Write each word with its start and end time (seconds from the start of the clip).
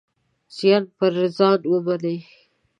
زیان 0.55 0.83
پر 0.97 1.13
ځان 1.37 1.59
ومني. 1.69 2.17